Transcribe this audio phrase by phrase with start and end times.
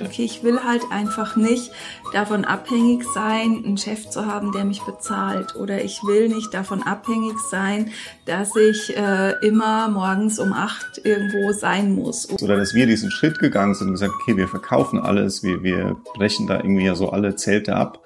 [0.00, 1.70] Okay, ich will halt einfach nicht
[2.12, 5.54] davon abhängig sein, einen Chef zu haben, der mich bezahlt.
[5.54, 7.90] Oder ich will nicht davon abhängig sein,
[8.24, 12.28] dass ich äh, immer morgens um acht irgendwo sein muss.
[12.42, 15.96] Oder dass wir diesen Schritt gegangen sind und gesagt, okay, wir verkaufen alles, wir, wir
[16.14, 18.00] brechen da irgendwie ja so alle Zelte ab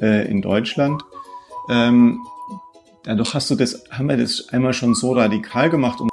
[0.00, 1.02] äh, in Deutschland.
[1.68, 2.20] Ähm,
[3.04, 6.00] dadurch hast du das, haben wir das einmal schon so radikal gemacht.
[6.00, 6.10] Und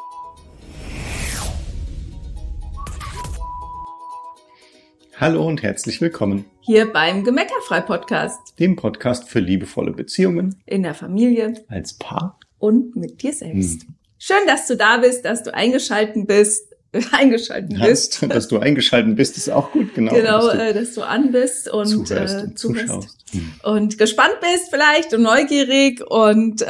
[5.26, 10.94] Hallo und herzlich willkommen hier beim Gemeckerfrei Podcast, dem Podcast für liebevolle Beziehungen in der
[10.94, 13.82] Familie, als Paar und mit dir selbst.
[13.82, 13.96] Hm.
[14.20, 16.76] Schön, dass du da bist, dass du eingeschalten bist.
[17.12, 18.24] eingeschalten Hast, bist.
[18.36, 20.14] Dass du eingeschalten bist, ist auch gut, genau.
[20.14, 23.18] Genau, dass du, äh, dass du an bist und, zuhörst und äh, zuhörst.
[23.32, 23.52] Hm.
[23.64, 26.66] Und gespannt bist vielleicht und neugierig und äh,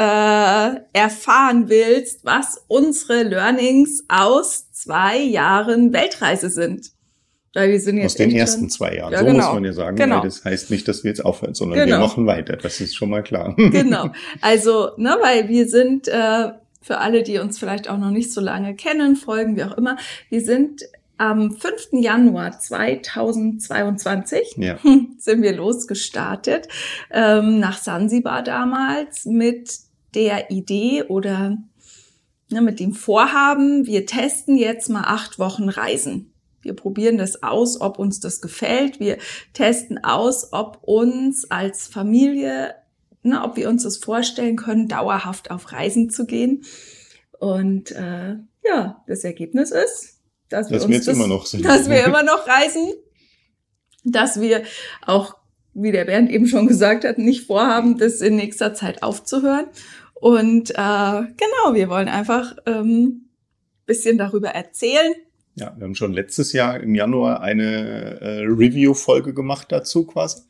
[0.93, 6.94] erfahren willst, was unsere Learnings aus zwei Jahren Weltreise sind.
[7.55, 9.13] Weil wir sind jetzt Aus den ersten zwei Jahren.
[9.13, 9.45] Ja, so genau.
[9.45, 9.95] muss man ja sagen.
[9.95, 10.17] Genau.
[10.17, 11.95] Weil das heißt nicht, dass wir jetzt aufhören, sondern genau.
[11.95, 12.57] wir machen weiter.
[12.57, 13.55] Das ist schon mal klar.
[13.71, 14.09] Genau.
[14.41, 16.49] Also, ne, weil wir sind, äh,
[16.81, 19.95] für alle, die uns vielleicht auch noch nicht so lange kennen, folgen, wie auch immer,
[20.29, 20.83] wir sind
[21.17, 21.93] am 5.
[21.93, 24.77] Januar 2022 ja.
[25.17, 26.67] sind wir losgestartet
[27.09, 29.79] ähm, nach Sansibar damals mit
[30.13, 31.57] der Idee oder
[32.51, 36.33] ne, mit dem Vorhaben, wir testen jetzt mal acht Wochen Reisen.
[36.65, 38.99] Wir probieren das aus, ob uns das gefällt.
[38.99, 39.17] Wir
[39.53, 42.75] testen aus, ob uns als Familie,
[43.23, 46.63] ne, ob wir uns das vorstellen können, dauerhaft auf Reisen zu gehen.
[47.39, 51.63] Und äh, ja, das Ergebnis ist, dass wir, dass uns wir das, immer noch sind.
[51.63, 52.91] dass wir immer noch reisen,
[54.03, 54.63] dass wir
[55.05, 55.35] auch,
[55.73, 59.67] wie der Bernd eben schon gesagt hat, nicht vorhaben, das in nächster Zeit aufzuhören.
[60.13, 63.29] Und äh, genau, wir wollen einfach ähm,
[63.85, 65.13] bisschen darüber erzählen,
[65.55, 70.41] ja, wir haben schon letztes Jahr im Januar eine äh, Review-Folge gemacht dazu quasi.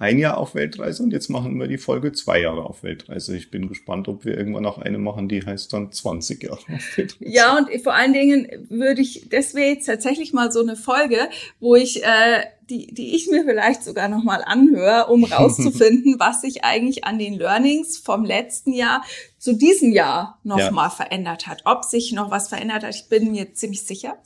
[0.00, 3.36] Ein Jahr auf Weltreise und jetzt machen wir die Folge zwei Jahre auf Weltreise.
[3.36, 6.96] Ich bin gespannt, ob wir irgendwann auch eine machen, die heißt dann 20 Jahre auf
[6.96, 7.30] Weltreise.
[7.32, 11.28] Ja, und vor allen Dingen würde ich, das wäre jetzt tatsächlich mal so eine Folge,
[11.58, 16.64] wo ich äh, die, die ich mir vielleicht sogar nochmal anhöre, um rauszufinden, was sich
[16.64, 19.02] eigentlich an den Learnings vom letzten Jahr
[19.38, 20.90] zu diesem Jahr nochmal ja.
[20.90, 21.62] verändert hat.
[21.64, 24.16] Ob sich noch was verändert hat, ich bin mir ziemlich sicher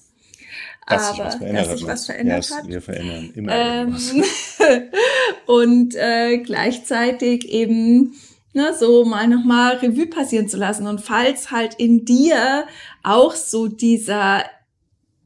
[0.87, 2.69] dass aber sich was verändert, dass sich was verändert hat.
[2.69, 3.97] Wir verändern immer ähm,
[5.47, 8.15] und äh, gleichzeitig eben
[8.53, 10.87] ne, so mal nochmal Revue passieren zu lassen.
[10.87, 12.67] Und falls halt in dir
[13.03, 14.45] auch so dieser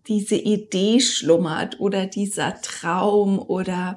[0.08, 3.96] diese Idee schlummert oder dieser Traum oder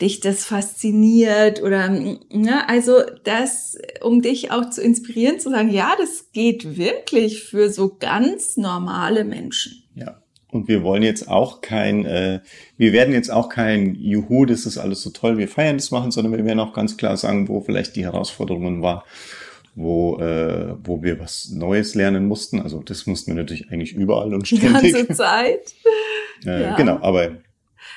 [0.00, 5.94] dich das fasziniert oder ne, also das, um dich auch zu inspirieren, zu sagen, ja,
[5.98, 9.82] das geht wirklich für so ganz normale Menschen.
[9.94, 10.22] Ja.
[10.52, 12.40] Und wir wollen jetzt auch kein, äh,
[12.76, 16.10] wir werden jetzt auch kein Juhu, das ist alles so toll, wir feiern das machen,
[16.10, 19.04] sondern wir werden auch ganz klar sagen, wo vielleicht die Herausforderungen war,
[19.74, 22.60] wo, äh, wo wir was Neues lernen mussten.
[22.60, 24.80] Also das mussten wir natürlich eigentlich überall und ständig.
[24.80, 25.74] Die ganze Zeit.
[26.44, 26.76] äh, ja.
[26.76, 27.38] Genau, aber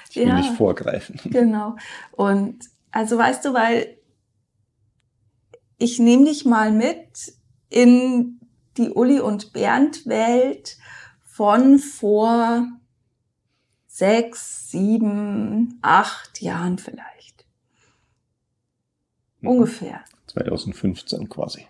[0.09, 1.19] ich will ja, nicht vorgreifen.
[1.31, 1.75] Genau.
[2.11, 2.59] Und
[2.91, 3.97] also weißt du, weil
[5.79, 7.33] ich nehme dich mal mit
[7.69, 8.39] in
[8.77, 10.77] die Uli und Bernd Welt
[11.33, 12.67] von vor
[13.87, 17.45] sechs, sieben, acht Jahren vielleicht.
[19.39, 19.49] Mhm.
[19.49, 20.01] Ungefähr.
[20.27, 21.67] 2015 quasi.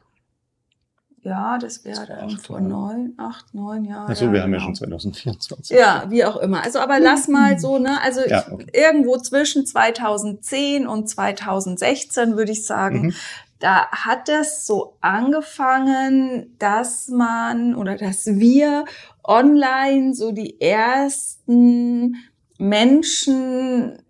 [1.22, 4.12] Ja, das wäre dann vor neun, acht, neun Jahren.
[4.12, 4.66] Achso, wir ja, haben ja genau.
[4.66, 5.78] schon 2024.
[5.78, 6.62] Ja, wie auch immer.
[6.62, 8.02] Also, aber lass mal so, ne?
[8.02, 8.68] Also ja, okay.
[8.74, 13.14] irgendwo zwischen 2010 und 2016 würde ich sagen, mhm.
[13.60, 18.84] da hat es so angefangen, dass man oder dass wir
[19.24, 22.16] online so die ersten
[22.58, 24.04] Menschen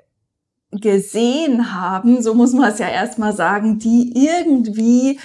[0.72, 5.20] gesehen haben, so muss man es ja erstmal sagen, die irgendwie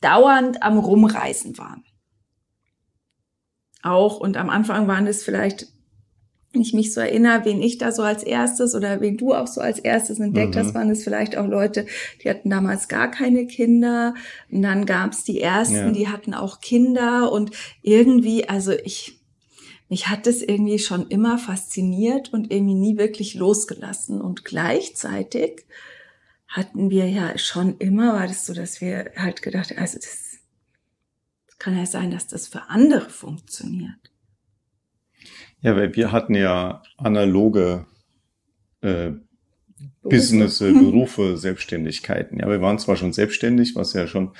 [0.00, 1.84] dauernd am Rumreisen waren.
[3.82, 5.68] Auch und am Anfang waren es vielleicht,
[6.52, 9.60] ich mich so erinnere, wen ich da so als erstes oder wen du auch so
[9.60, 10.58] als erstes entdeckt mhm.
[10.58, 11.86] hast, waren es vielleicht auch Leute,
[12.22, 14.14] die hatten damals gar keine Kinder.
[14.50, 15.90] Und dann gab es die ersten, ja.
[15.90, 17.52] die hatten auch Kinder und
[17.82, 19.20] irgendwie, also ich,
[19.88, 24.20] mich hat das irgendwie schon immer fasziniert und irgendwie nie wirklich losgelassen.
[24.20, 25.66] Und gleichzeitig
[26.48, 30.38] hatten wir ja schon immer, war das so, dass wir halt gedacht, also das
[31.58, 34.09] kann ja sein, dass das für andere funktioniert.
[35.62, 37.86] Ja, weil wir hatten ja analoge
[38.80, 39.10] äh,
[40.02, 42.38] Business, Berufe, Selbstständigkeiten.
[42.38, 44.32] Ja, wir waren zwar schon selbstständig, was ja schon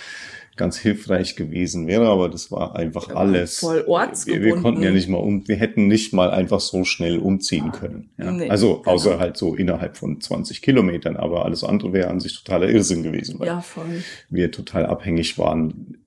[0.57, 3.59] ganz hilfreich gewesen wäre, aber das war einfach ja, alles.
[3.59, 4.45] Voll ortsgebunden.
[4.45, 7.73] Wir, wir, konnten ja nicht mal um, wir hätten nicht mal einfach so schnell umziehen
[7.73, 8.11] können.
[8.19, 8.31] Ja.
[8.31, 8.91] Nee, also genau.
[8.91, 13.03] außer halt so innerhalb von 20 Kilometern, aber alles andere wäre an sich totaler Irrsinn
[13.03, 13.65] gewesen, weil ja,
[14.29, 16.05] wir total abhängig waren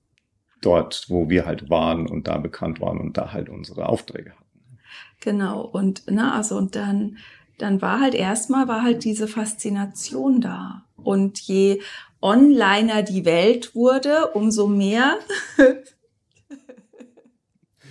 [0.60, 4.43] dort, wo wir halt waren und da bekannt waren und da halt unsere Aufträge hatten.
[5.24, 5.62] Genau.
[5.62, 7.16] Und na also und dann
[7.56, 10.82] dann war halt erstmal war halt diese Faszination da.
[11.02, 11.80] Und je
[12.20, 15.18] onliner die Welt wurde, umso mehr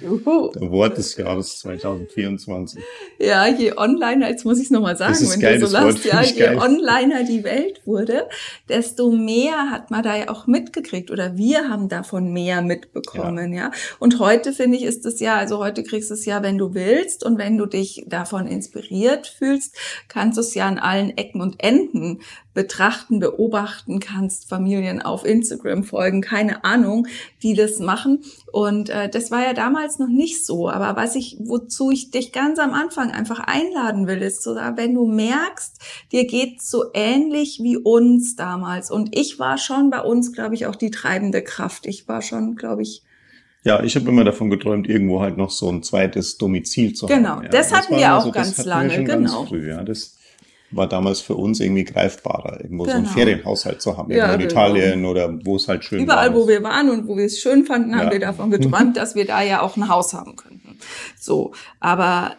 [0.04, 0.52] Juhu.
[0.52, 2.84] Der Wort des Jahres 2024.
[3.20, 6.22] Ja, je onliner, jetzt muss ich es nochmal sagen, wenn geil, du so lasst, ja,
[6.22, 6.58] je geil.
[6.58, 8.28] onliner die Welt wurde,
[8.70, 13.66] desto mehr hat man da ja auch mitgekriegt oder wir haben davon mehr mitbekommen, ja.
[13.66, 13.72] ja?
[14.00, 16.74] Und heute finde ich ist es ja, also heute kriegst du es ja, wenn du
[16.74, 19.76] willst und wenn du dich davon inspiriert fühlst,
[20.08, 22.20] kannst du es ja an allen Ecken und Enden
[22.54, 27.08] betrachten, beobachten kannst, Familien auf Instagram folgen, keine Ahnung,
[27.42, 28.24] die das machen.
[28.54, 30.70] Und äh, das war ja damals noch nicht so.
[30.70, 34.94] Aber was ich, wozu ich dich ganz am Anfang einfach einladen will, ist so, wenn
[34.94, 38.92] du merkst, dir geht's so ähnlich wie uns damals.
[38.92, 41.88] Und ich war schon bei uns, glaube ich, auch die treibende Kraft.
[41.88, 43.02] Ich war schon, glaube ich,
[43.64, 47.30] ja, ich habe immer davon geträumt, irgendwo halt noch so ein zweites Domizil zu genau,
[47.30, 47.42] haben.
[47.42, 49.40] Genau, das, das hatten wir auch so, ganz lange, genau.
[49.40, 49.84] Ganz früh, ja.
[49.84, 50.20] Das,
[50.75, 52.92] war damals für uns irgendwie greifbarer, irgendwo genau.
[52.94, 53.16] so einen genau.
[53.16, 54.52] Ferienhaushalt zu haben, ja, in genau.
[54.52, 56.25] Italien oder wo es halt schön Überall, war.
[56.28, 58.12] Überall, wo wir waren und wo wir es schön fanden, haben ja.
[58.12, 60.78] wir davon geträumt, dass wir da ja auch ein Haus haben könnten.
[61.20, 62.38] So, aber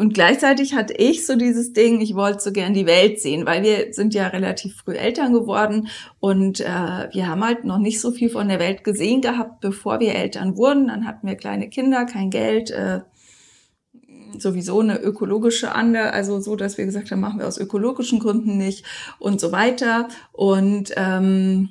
[0.00, 3.62] und gleichzeitig hatte ich so dieses Ding, ich wollte so gern die Welt sehen, weil
[3.62, 5.88] wir sind ja relativ früh Eltern geworden
[6.20, 10.00] und äh, wir haben halt noch nicht so viel von der Welt gesehen gehabt, bevor
[10.00, 10.88] wir Eltern wurden.
[10.88, 13.00] Dann hatten wir kleine Kinder, kein Geld, äh,
[14.38, 18.56] sowieso eine ökologische Ande, also so, dass wir gesagt haben, machen wir aus ökologischen Gründen
[18.56, 18.84] nicht
[19.18, 20.08] und so weiter.
[20.32, 21.70] Und ähm,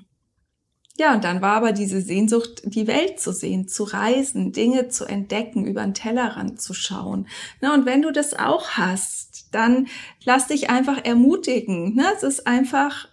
[0.99, 5.05] ja, und dann war aber diese Sehnsucht, die Welt zu sehen, zu reisen, Dinge zu
[5.05, 7.27] entdecken, über den Tellerrand zu schauen.
[7.61, 9.87] Na, und wenn du das auch hast, dann
[10.25, 11.95] lass dich einfach ermutigen.
[11.95, 12.05] Ne?
[12.17, 13.07] Es ist einfach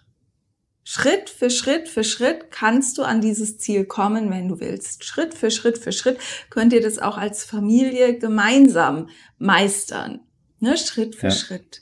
[0.89, 5.03] Schritt für Schritt für Schritt kannst du an dieses Ziel kommen, wenn du willst.
[5.03, 6.17] Schritt für Schritt für Schritt
[6.49, 10.21] könnt ihr das auch als Familie gemeinsam meistern.
[10.61, 10.77] Ne?
[10.77, 11.33] Schritt für ja.
[11.33, 11.81] Schritt.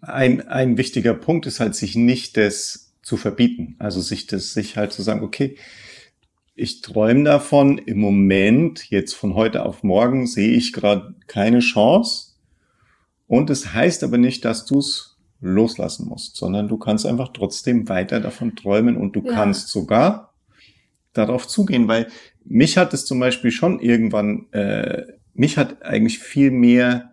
[0.00, 3.76] Ein, ein wichtiger Punkt ist halt, sich nicht das zu verbieten.
[3.78, 5.58] Also sich das, sich halt zu sagen, okay,
[6.54, 12.28] ich träume davon, im Moment, jetzt von heute auf morgen, sehe ich gerade keine Chance.
[13.26, 15.13] Und es das heißt aber nicht, dass du es
[15.44, 19.32] loslassen musst, sondern du kannst einfach trotzdem weiter davon träumen und du ja.
[19.32, 20.34] kannst sogar
[21.12, 22.08] darauf zugehen, weil
[22.44, 25.04] mich hat es zum Beispiel schon irgendwann, äh,
[25.34, 27.10] mich hat eigentlich viel mehr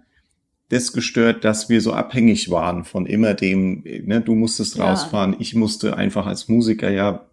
[0.72, 4.90] das gestört, dass wir so abhängig waren von immer dem, ne, du musstest ja.
[4.90, 7.26] rausfahren, ich musste einfach als Musiker, ja,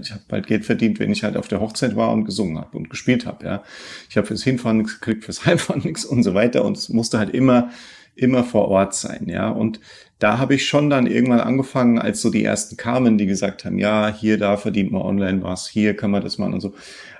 [0.00, 2.74] ich habe bald Geld verdient, wenn ich halt auf der Hochzeit war und gesungen habe
[2.76, 3.62] und gespielt habe, ja.
[4.08, 7.18] Ich habe fürs Hinfahren nichts gekriegt, fürs Heimfahren nichts und so weiter und es musste
[7.18, 7.70] halt immer,
[8.16, 9.48] immer vor Ort sein, ja.
[9.48, 9.80] Und
[10.18, 13.78] da habe ich schon dann irgendwann angefangen, als so die ersten kamen, die gesagt haben,
[13.78, 16.74] ja, hier, da verdient man online was, hier kann man das machen und so,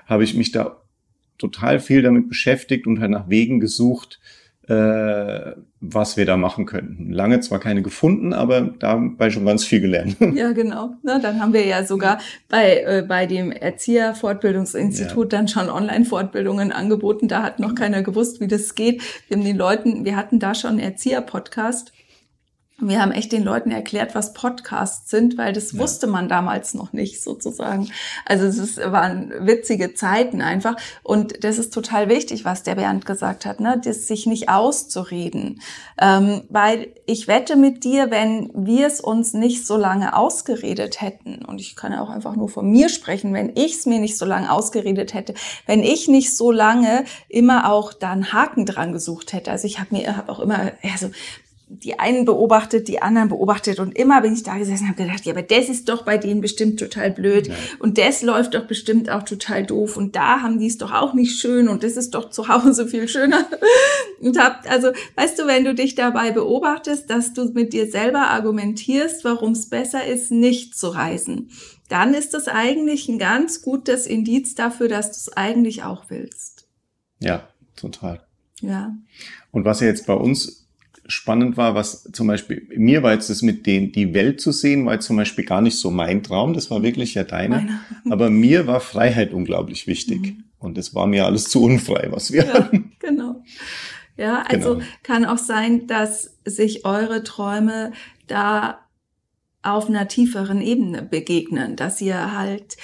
[0.07, 0.81] habe ich mich da
[1.37, 4.19] total viel damit beschäftigt und halt nach Wegen gesucht,
[4.67, 7.11] äh, was wir da machen könnten.
[7.11, 10.17] Lange zwar keine gefunden, aber dabei schon ganz viel gelernt.
[10.37, 10.95] Ja, genau.
[11.03, 12.19] Na, dann haben wir ja sogar
[12.49, 15.37] bei, äh, bei dem Erzieherfortbildungsinstitut ja.
[15.37, 17.27] dann schon Online-Fortbildungen angeboten.
[17.27, 19.01] Da hat noch keiner gewusst, wie das geht.
[19.27, 21.93] Wir haben den Leuten, wir hatten da schon einen Erzieher-Podcast
[22.79, 25.79] wir haben echt den Leuten erklärt, was Podcasts sind, weil das ja.
[25.79, 27.89] wusste man damals noch nicht sozusagen.
[28.23, 30.75] Also es waren witzige Zeiten einfach.
[31.01, 33.81] Und das ist total wichtig, was der Bernd gesagt hat, ne?
[33.83, 35.59] das sich nicht auszureden.
[35.99, 41.43] Ähm, weil ich wette mit dir, wenn wir es uns nicht so lange ausgeredet hätten,
[41.45, 44.19] und ich kann ja auch einfach nur von mir sprechen, wenn ich es mir nicht
[44.19, 45.33] so lange ausgeredet hätte,
[45.65, 49.49] wenn ich nicht so lange immer auch da einen Haken dran gesucht hätte.
[49.49, 51.09] Also ich habe mir hab auch immer, also
[51.69, 55.25] die einen beobachtet, die anderen beobachtet und immer bin ich da gesessen und habe gedacht,
[55.25, 57.55] ja, aber das ist doch bei denen bestimmt total blöd ja.
[57.79, 61.13] und das läuft doch bestimmt auch total doof und da haben die es doch auch
[61.13, 63.45] nicht schön und das ist doch zu Hause viel schöner
[64.21, 68.29] und hab also, weißt du, wenn du dich dabei beobachtest, dass du mit dir selber
[68.29, 71.49] argumentierst, warum es besser ist, nicht zu reisen,
[71.89, 76.67] dann ist das eigentlich ein ganz gutes Indiz dafür, dass du es eigentlich auch willst.
[77.19, 78.25] Ja, total.
[78.61, 78.95] Ja.
[79.51, 80.66] Und was ja jetzt bei uns
[81.07, 84.85] spannend war, was zum Beispiel, mir war jetzt das mit den, die Welt zu sehen,
[84.85, 87.55] war jetzt zum Beispiel gar nicht so mein Traum, das war wirklich ja deine.
[87.55, 87.79] Meine.
[88.09, 90.21] Aber mir war Freiheit unglaublich wichtig.
[90.21, 90.43] Mhm.
[90.59, 92.93] Und es war mir alles zu unfrei, was wir ja, hatten.
[92.99, 93.43] Genau.
[94.17, 94.85] Ja, also genau.
[95.03, 97.91] kann auch sein, dass sich eure Träume
[98.25, 98.79] da
[99.61, 102.77] auf einer tieferen Ebene begegnen, dass ihr halt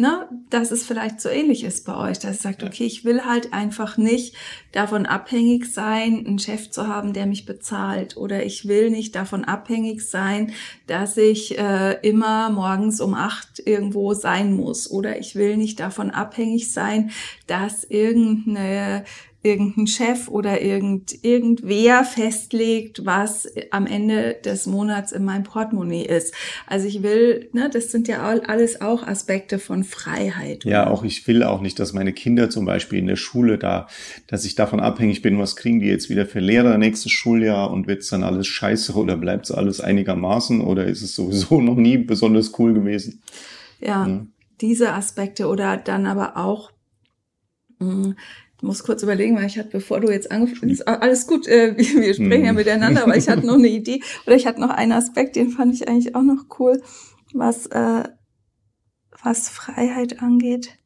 [0.00, 3.26] ne, dass es vielleicht so ähnlich ist bei euch, dass ihr sagt, okay, ich will
[3.26, 4.34] halt einfach nicht
[4.72, 9.44] davon abhängig sein, einen Chef zu haben, der mich bezahlt, oder ich will nicht davon
[9.44, 10.52] abhängig sein,
[10.86, 16.10] dass ich äh, immer morgens um acht irgendwo sein muss, oder ich will nicht davon
[16.10, 17.10] abhängig sein,
[17.46, 19.04] dass irgendeine
[19.42, 26.34] irgendein Chef oder irgend, irgendwer festlegt, was am Ende des Monats in meinem Portemonnaie ist.
[26.66, 30.64] Also ich will, ne, das sind ja alles auch Aspekte von Freiheit.
[30.64, 33.88] Ja, auch ich will auch nicht, dass meine Kinder zum Beispiel in der Schule da,
[34.26, 37.86] dass ich davon abhängig bin, was kriegen die jetzt wieder für Lehrer nächstes Schuljahr und
[37.86, 42.58] wird's dann alles scheiße oder bleibt's alles einigermaßen oder ist es sowieso noch nie besonders
[42.58, 43.22] cool gewesen?
[43.80, 44.26] Ja, ja.
[44.60, 46.72] diese Aspekte oder dann aber auch,
[47.78, 48.16] mh, hm,
[48.62, 52.14] muss kurz überlegen, weil ich hatte, bevor du jetzt angefangen hast, alles gut, äh, wir
[52.14, 52.58] sprechen ja mhm.
[52.58, 55.74] miteinander, aber ich hatte noch eine Idee oder ich hatte noch einen Aspekt, den fand
[55.74, 56.82] ich eigentlich auch noch cool,
[57.32, 58.04] was, äh,
[59.22, 60.80] was Freiheit angeht.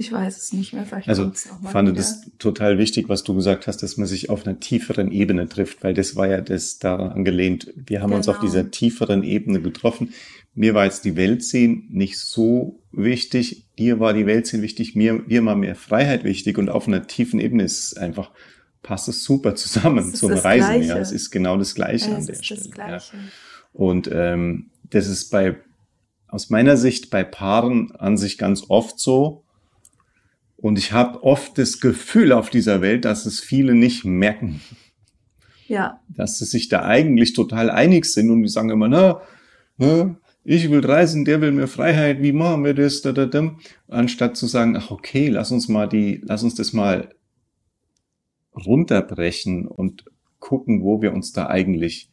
[0.00, 0.86] Ich weiß es nicht mehr.
[0.86, 1.32] Vielleicht also
[1.64, 1.96] fand wieder.
[1.96, 5.82] das total wichtig, was du gesagt hast, dass man sich auf einer tieferen Ebene trifft,
[5.82, 7.72] weil das war ja das daran angelehnt.
[7.74, 8.18] Wir haben genau.
[8.18, 8.70] uns auf dieser genau.
[8.70, 10.14] tieferen Ebene getroffen.
[10.58, 13.68] Mir war jetzt die Welt sehen nicht so wichtig.
[13.78, 14.96] Dir war die Welt sehen wichtig.
[14.96, 16.58] Mir, mir war mehr Freiheit wichtig.
[16.58, 18.32] Und auf einer tiefen Ebene ist es einfach,
[18.82, 20.66] passt es super zusammen zum Reisen.
[20.66, 20.88] Gleiche.
[20.88, 22.60] Ja, es ist genau das Gleiche ja, an der Stelle.
[22.76, 22.98] Ja.
[23.72, 25.58] Und ähm, das ist bei,
[26.26, 29.44] aus meiner Sicht bei Paaren an sich ganz oft so,
[30.56, 34.60] und ich habe oft das Gefühl auf dieser Welt, dass es viele nicht merken.
[35.68, 36.00] Ja.
[36.08, 39.20] Dass sie sich da eigentlich total einig sind und die sagen immer, na,
[39.76, 40.16] na
[40.50, 43.02] ich will reisen, der will mehr Freiheit, wie machen wir das?
[43.02, 43.54] Da, da, da.
[43.86, 47.10] Anstatt zu sagen, ach okay, lass uns mal die, lass uns das mal
[48.54, 50.06] runterbrechen und
[50.38, 52.10] gucken, wo wir uns da eigentlich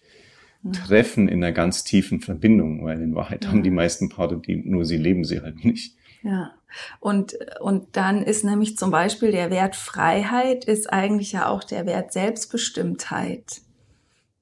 [0.63, 0.72] ja.
[0.72, 3.51] treffen in einer ganz tiefen Verbindung, weil in Wahrheit ja.
[3.51, 5.96] haben die meisten Paare die, nur sie leben sie halt nicht.
[6.22, 6.51] Ja.
[7.00, 11.86] Und, und dann ist nämlich zum Beispiel der Wert Freiheit ist eigentlich ja auch der
[11.86, 13.62] Wert Selbstbestimmtheit.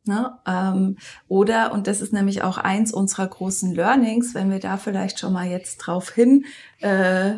[0.05, 0.37] Ne?
[0.45, 5.19] Ähm, oder, und das ist nämlich auch eins unserer großen Learnings, wenn wir da vielleicht
[5.19, 6.45] schon mal jetzt drauf hin
[6.81, 7.35] äh,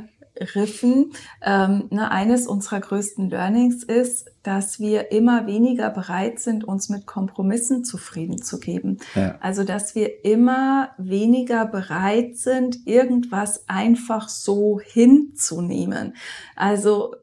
[0.55, 1.13] riffen.
[1.41, 7.05] Ähm, ne, eines unserer größten Learnings ist, dass wir immer weniger bereit sind, uns mit
[7.05, 8.99] Kompromissen zufrieden zu geben.
[9.15, 9.35] Ja.
[9.41, 16.15] Also, dass wir immer weniger bereit sind, irgendwas einfach so hinzunehmen.
[16.55, 17.15] Also,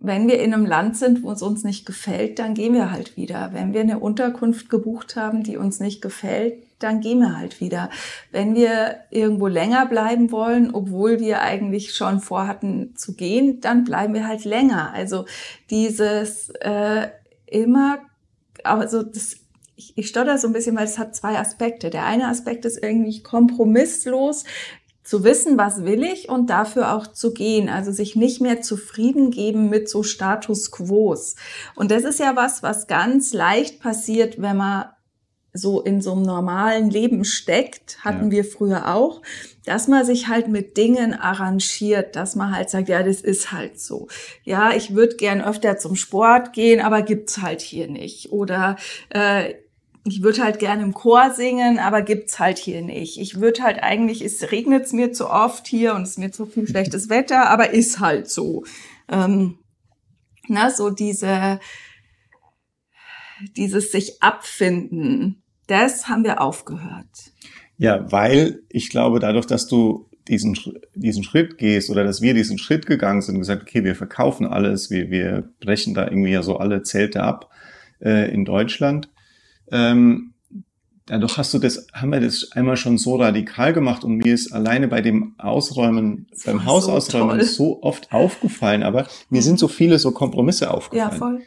[0.00, 3.16] wenn wir in einem Land sind, wo es uns nicht gefällt, dann gehen wir halt
[3.16, 3.50] wieder.
[3.52, 7.90] Wenn wir eine Unterkunft gebucht haben, die uns nicht gefällt, dann gehen wir halt wieder.
[8.30, 14.14] Wenn wir irgendwo länger bleiben wollen, obwohl wir eigentlich schon vorhatten zu gehen, dann bleiben
[14.14, 14.92] wir halt länger.
[14.92, 15.24] Also
[15.70, 17.08] dieses äh,
[17.46, 17.98] immer,
[18.62, 19.38] also das
[19.74, 21.88] ich, ich stotter so ein bisschen, weil es hat zwei Aspekte.
[21.88, 24.44] Der eine Aspekt ist irgendwie kompromisslos
[25.08, 27.70] zu wissen, was will ich und dafür auch zu gehen.
[27.70, 31.34] Also sich nicht mehr zufrieden geben mit so Status Quos.
[31.74, 34.84] Und das ist ja was, was ganz leicht passiert, wenn man
[35.54, 38.30] so in so einem normalen Leben steckt, hatten ja.
[38.32, 39.22] wir früher auch,
[39.64, 43.80] dass man sich halt mit Dingen arrangiert, dass man halt sagt, ja, das ist halt
[43.80, 44.08] so.
[44.44, 48.30] Ja, ich würde gern öfter zum Sport gehen, aber gibt's halt hier nicht.
[48.30, 48.76] Oder
[49.08, 49.54] äh,
[50.08, 53.18] ich würde halt gerne im Chor singen, aber gibt's halt hier nicht.
[53.18, 56.46] Ich würde halt eigentlich, es regnet mir zu oft hier und es ist mir zu
[56.46, 58.64] viel schlechtes Wetter, aber ist halt so.
[59.08, 59.58] Ähm,
[60.48, 61.60] na, so diese,
[63.56, 67.32] dieses sich abfinden, das haben wir aufgehört.
[67.76, 70.56] Ja, weil ich glaube, dadurch, dass du diesen,
[70.94, 74.46] diesen Schritt gehst oder dass wir diesen Schritt gegangen sind und gesagt, okay, wir verkaufen
[74.46, 77.50] alles, wir, wir brechen da irgendwie ja so alle Zelte ab
[78.00, 79.08] äh, in Deutschland,
[79.72, 80.34] ähm,
[81.06, 84.52] dadurch hast du das, haben wir das einmal schon so radikal gemacht und mir ist
[84.52, 89.98] alleine bei dem Ausräumen, beim Hausausräumen so, so oft aufgefallen, aber mir sind so viele
[89.98, 91.10] so Kompromisse aufgefallen.
[91.10, 91.40] Ja, voll.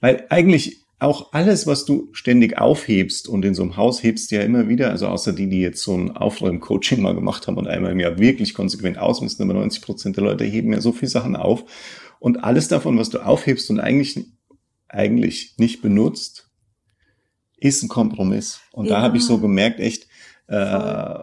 [0.00, 4.42] Weil eigentlich auch alles, was du ständig aufhebst und in so einem Haus hebst ja
[4.42, 7.92] immer wieder, also außer die, die jetzt so ein Aufräum-Coaching mal gemacht haben und einmal
[7.92, 11.36] im Jahr wirklich konsequent ausmisten, aber 90 Prozent der Leute heben ja so viele Sachen
[11.36, 11.64] auf.
[12.20, 14.24] Und alles davon, was du aufhebst und eigentlich,
[14.88, 16.50] eigentlich nicht benutzt,
[17.64, 18.60] ist ein Kompromiss.
[18.72, 18.96] Und ja.
[18.96, 20.06] da habe ich so gemerkt, echt,
[20.48, 21.18] äh,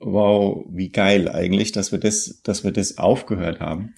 [0.00, 3.94] wow, wie geil eigentlich, dass wir das, dass wir das aufgehört haben.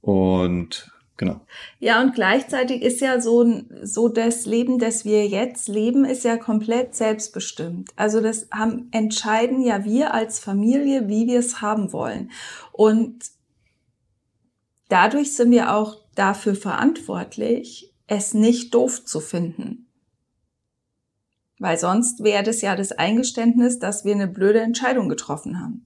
[0.00, 1.42] Und genau.
[1.78, 6.38] Ja, und gleichzeitig ist ja so, so das Leben, das wir jetzt leben, ist ja
[6.38, 7.90] komplett selbstbestimmt.
[7.96, 12.30] Also das haben, entscheiden ja wir als Familie, wie wir es haben wollen.
[12.72, 13.18] Und
[14.88, 19.89] dadurch sind wir auch dafür verantwortlich, es nicht doof zu finden.
[21.60, 25.84] Weil sonst wäre das ja das Eingeständnis, dass wir eine blöde Entscheidung getroffen haben.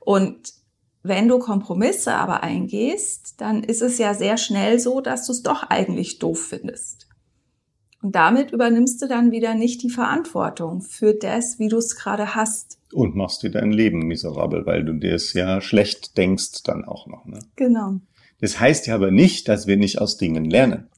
[0.00, 0.54] Und
[1.02, 5.42] wenn du Kompromisse aber eingehst, dann ist es ja sehr schnell so, dass du es
[5.42, 7.06] doch eigentlich doof findest.
[8.00, 12.34] Und damit übernimmst du dann wieder nicht die Verantwortung für das, wie du es gerade
[12.34, 12.78] hast.
[12.92, 17.06] Und machst dir dein Leben miserabel, weil du dir es ja schlecht denkst dann auch
[17.06, 17.26] noch.
[17.26, 17.40] Ne?
[17.56, 18.00] Genau.
[18.40, 20.88] Das heißt ja aber nicht, dass wir nicht aus Dingen lernen.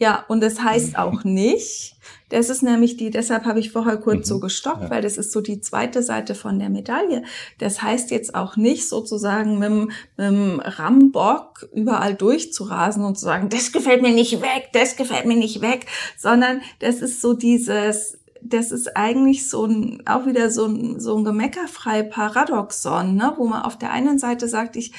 [0.00, 1.94] Ja, und das heißt auch nicht,
[2.30, 4.24] das ist nämlich die, deshalb habe ich vorher kurz mhm.
[4.24, 4.90] so gestoppt, ja.
[4.90, 7.22] weil das ist so die zweite Seite von der Medaille.
[7.58, 13.26] Das heißt jetzt auch nicht sozusagen mit, dem, mit dem Rambock überall durchzurasen und zu
[13.26, 15.84] sagen, das gefällt mir nicht weg, das gefällt mir nicht weg,
[16.16, 21.18] sondern das ist so dieses, das ist eigentlich so ein, auch wieder so ein, so
[21.18, 23.34] ein gemeckerfrei Paradoxon, ne?
[23.36, 24.92] wo man auf der einen Seite sagt, ich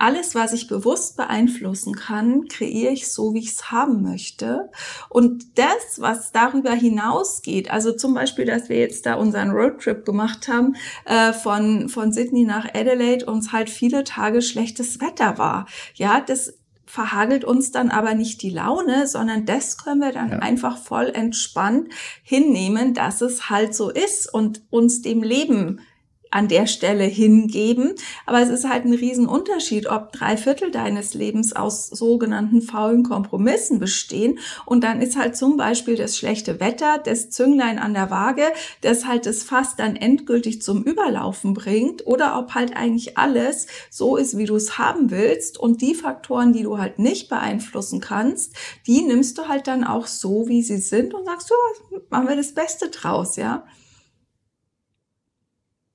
[0.00, 4.70] alles, was ich bewusst beeinflussen kann, kreiere ich so, wie ich es haben möchte.
[5.08, 10.48] Und das, was darüber hinausgeht, also zum Beispiel, dass wir jetzt da unseren Roadtrip gemacht
[10.48, 15.66] haben, äh, von, von Sydney nach Adelaide, uns halt viele Tage schlechtes Wetter war.
[15.94, 16.54] Ja, das
[16.94, 20.38] verhagelt uns dann aber nicht die Laune, sondern das können wir dann ja.
[20.38, 21.88] einfach voll entspannt
[22.22, 25.80] hinnehmen, dass es halt so ist und uns dem Leben
[26.34, 27.94] an der Stelle hingeben.
[28.26, 33.78] Aber es ist halt ein Riesenunterschied, ob drei Viertel deines Lebens aus sogenannten faulen Kompromissen
[33.78, 34.40] bestehen.
[34.66, 38.46] Und dann ist halt zum Beispiel das schlechte Wetter, das Zünglein an der Waage,
[38.80, 42.04] das halt das Fass dann endgültig zum Überlaufen bringt.
[42.04, 45.56] Oder ob halt eigentlich alles so ist, wie du es haben willst.
[45.56, 48.56] Und die Faktoren, die du halt nicht beeinflussen kannst,
[48.88, 51.54] die nimmst du halt dann auch so, wie sie sind und sagst, so,
[52.10, 53.64] machen wir das Beste draus, ja.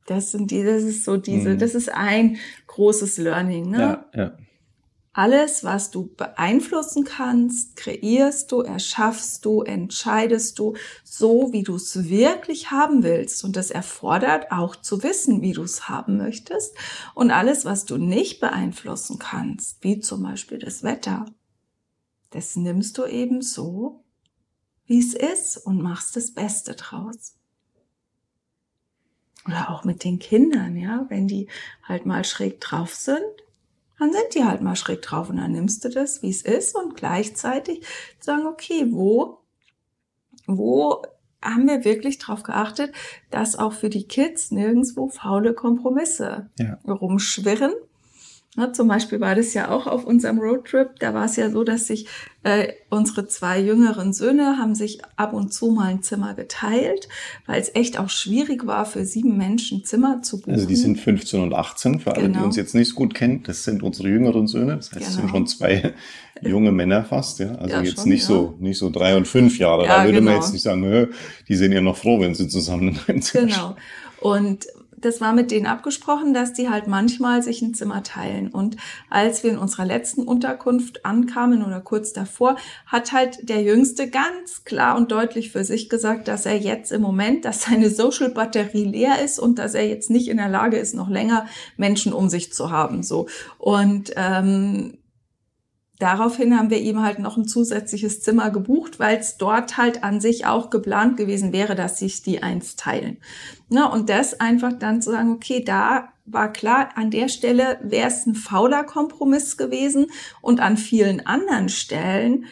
[0.10, 1.60] Das sind die, das ist so diese, mhm.
[1.60, 3.80] das ist ein großes Learning, ne?
[3.80, 4.38] Ja, ja.
[5.14, 12.10] Alles, was du beeinflussen kannst, kreierst du, erschaffst du, entscheidest du so, wie du es
[12.10, 13.44] wirklich haben willst.
[13.44, 16.76] Und das erfordert auch zu wissen, wie du es haben möchtest.
[17.14, 21.26] Und alles, was du nicht beeinflussen kannst, wie zum Beispiel das Wetter,
[22.32, 24.04] das nimmst du eben so,
[24.86, 27.36] wie es ist und machst das Beste draus.
[29.46, 31.48] Oder auch mit den Kindern, ja, wenn die
[31.84, 33.24] halt mal schräg drauf sind,
[33.98, 36.76] dann sind die halt mal schräg drauf und dann nimmst du das, wie es ist
[36.76, 37.86] und gleichzeitig
[38.20, 39.40] sagen, okay, wo,
[40.48, 41.02] wo
[41.42, 42.94] haben wir wirklich darauf geachtet,
[43.30, 46.80] dass auch für die Kids nirgendwo faule Kompromisse ja.
[46.86, 47.74] rumschwirren
[48.58, 51.00] Ne, zum Beispiel war das ja auch auf unserem Roadtrip.
[51.00, 52.08] Da war es ja so, dass sich
[52.42, 57.08] äh, unsere zwei jüngeren Söhne haben sich ab und zu mal ein Zimmer geteilt,
[57.46, 60.54] weil es echt auch schwierig war, für sieben Menschen Zimmer zu buchen.
[60.54, 62.40] Also die sind 15 und 18, für alle, genau.
[62.40, 63.44] die uns jetzt nicht so gut kennen.
[63.44, 64.78] Das sind unsere jüngeren Söhne.
[64.78, 65.08] Das heißt, genau.
[65.10, 65.94] es sind schon zwei
[66.42, 67.38] junge Männer fast.
[67.38, 67.54] Ja?
[67.54, 68.28] Also ja, jetzt schon, nicht ja.
[68.28, 69.86] so nicht so drei und fünf Jahre.
[69.86, 70.32] Ja, da würde genau.
[70.32, 71.10] man jetzt nicht sagen,
[71.48, 73.76] die sind ja noch froh, wenn sie zusammen in Genau.
[74.22, 74.66] Und
[75.02, 78.50] das war mit denen abgesprochen, dass die halt manchmal sich ein Zimmer teilen.
[78.50, 78.78] Und
[79.10, 84.64] als wir in unserer letzten Unterkunft ankamen oder kurz davor, hat halt der Jüngste ganz
[84.64, 89.24] klar und deutlich für sich gesagt, dass er jetzt im Moment, dass seine Social-Batterie leer
[89.24, 92.54] ist und dass er jetzt nicht in der Lage ist, noch länger Menschen um sich
[92.54, 93.04] zu haben.
[93.04, 94.99] So und ähm,
[96.00, 100.20] daraufhin haben wir ihm halt noch ein zusätzliches Zimmer gebucht, weil es dort halt an
[100.20, 103.18] sich auch geplant gewesen wäre, dass sich die eins teilen.
[103.68, 108.08] Na, und das einfach dann zu sagen, okay, da war klar, an der Stelle wäre
[108.08, 110.08] es ein fauler Kompromiss gewesen
[110.42, 112.46] und an vielen anderen Stellen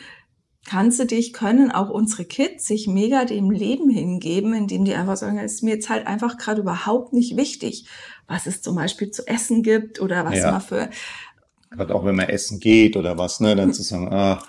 [0.67, 5.15] kannst du dich, können auch unsere Kids sich mega dem Leben hingeben, indem die einfach
[5.15, 7.87] sagen, es ist mir jetzt halt einfach gerade überhaupt nicht wichtig,
[8.27, 10.51] was es zum Beispiel zu essen gibt oder was ja.
[10.51, 10.89] man für
[11.69, 14.47] Gerade auch wenn man essen geht oder was, ne, dann zu sagen, ach,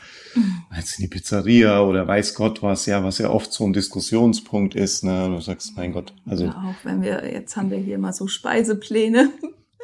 [0.76, 4.74] jetzt in die Pizzeria oder weiß Gott was, ja, was ja oft so ein Diskussionspunkt
[4.74, 6.44] ist, ne, du sagst, mein Gott, also.
[6.44, 9.30] Ja, auch wenn wir, jetzt haben wir hier mal so Speisepläne.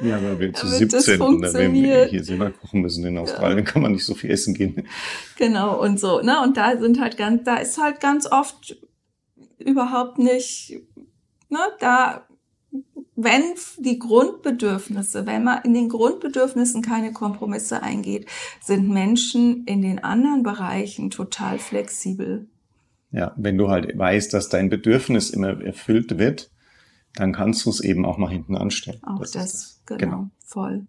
[0.03, 3.65] Ja, aber wir zu 17 und wenn wir hier selber kochen müssen in Australien, ja.
[3.65, 4.89] kann man nicht so viel essen gehen.
[5.37, 8.77] Genau, und so, ne, und da sind halt ganz, da ist halt ganz oft
[9.59, 10.81] überhaupt nicht,
[11.49, 12.27] ne, da
[13.17, 13.43] wenn
[13.79, 18.27] die Grundbedürfnisse, wenn man in den Grundbedürfnissen keine Kompromisse eingeht,
[18.61, 22.49] sind Menschen in den anderen Bereichen total flexibel.
[23.13, 26.51] Ja, wenn du halt weißt, dass dein Bedürfnis immer erfüllt wird,
[27.15, 29.01] dann kannst du es eben auch mal hinten anstellen.
[29.05, 29.99] Auch das, das, das.
[29.99, 30.87] Genau, genau, voll.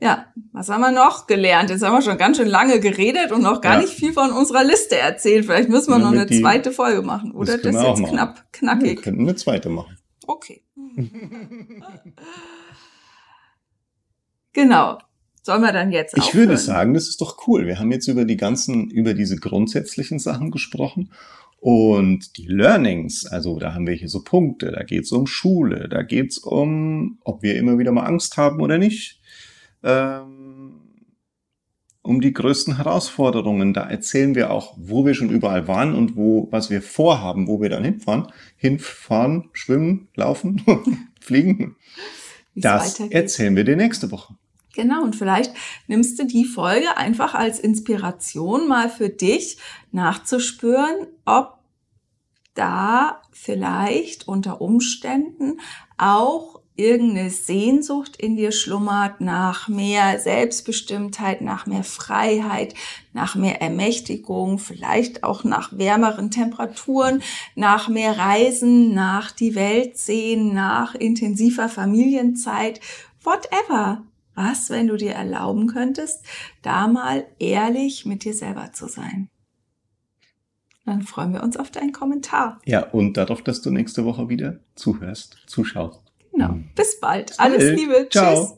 [0.00, 1.70] Ja, was haben wir noch gelernt?
[1.70, 3.80] Jetzt haben wir schon ganz schön lange geredet und noch gar ja.
[3.80, 5.46] nicht viel von unserer Liste erzählt.
[5.46, 7.58] Vielleicht müssen wir noch eine zweite Folge machen, oder?
[7.58, 8.86] Das, das ist jetzt knapp, knackig.
[8.86, 9.98] Ja, wir könnten eine zweite machen.
[10.28, 10.62] Okay.
[14.52, 14.98] genau.
[15.42, 16.48] Sollen wir dann jetzt Ich aufhören?
[16.48, 17.66] würde sagen, das ist doch cool.
[17.66, 21.10] Wir haben jetzt über die ganzen, über diese grundsätzlichen Sachen gesprochen.
[21.60, 25.88] Und die Learnings, also da haben wir hier so Punkte, da geht es um Schule,
[25.88, 29.20] da geht es um, ob wir immer wieder mal Angst haben oder nicht,
[29.82, 30.37] ähm,
[32.08, 33.74] um die größten Herausforderungen.
[33.74, 37.60] Da erzählen wir auch, wo wir schon überall waren und wo, was wir vorhaben, wo
[37.60, 38.32] wir dann hinfahren.
[38.56, 41.76] Hinfahren, schwimmen, laufen, fliegen.
[42.54, 44.34] Das erzählen wir dir nächste Woche.
[44.74, 45.52] Genau, und vielleicht
[45.86, 49.58] nimmst du die Folge einfach als Inspiration mal für dich
[49.92, 51.58] nachzuspüren, ob
[52.54, 55.60] da vielleicht unter Umständen
[55.98, 62.74] auch irgendeine Sehnsucht in dir schlummert nach mehr Selbstbestimmtheit, nach mehr Freiheit,
[63.12, 67.20] nach mehr Ermächtigung, vielleicht auch nach wärmeren Temperaturen,
[67.56, 72.80] nach mehr Reisen, nach die Welt sehen, nach intensiver Familienzeit,
[73.22, 74.04] whatever.
[74.34, 76.24] Was, wenn du dir erlauben könntest,
[76.62, 79.28] da mal ehrlich mit dir selber zu sein?
[80.86, 82.60] Dann freuen wir uns auf deinen Kommentar.
[82.64, 86.07] Ja, und darauf, dass du nächste Woche wieder zuhörst, zuschaust.
[86.38, 86.54] Genau.
[86.76, 87.38] Bis bald.
[87.38, 88.08] Alles Liebe.
[88.10, 88.34] Ciao.
[88.34, 88.57] Tschüss.